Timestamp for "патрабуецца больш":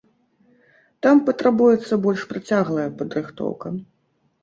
1.27-2.27